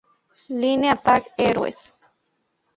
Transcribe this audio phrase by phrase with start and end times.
[0.57, 1.93] Line Attack Heroes